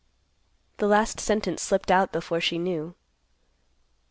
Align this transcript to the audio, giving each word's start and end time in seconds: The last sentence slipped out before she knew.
The 0.77 0.87
last 0.87 1.19
sentence 1.19 1.61
slipped 1.61 1.91
out 1.91 2.11
before 2.11 2.41
she 2.41 2.57
knew. 2.57 2.95